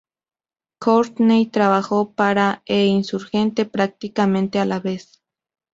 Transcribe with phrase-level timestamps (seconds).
[0.79, 5.21] Courtney trabajó para e Insurgente prácticamente a la vez.